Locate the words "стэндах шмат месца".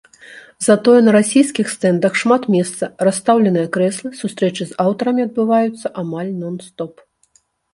1.73-2.83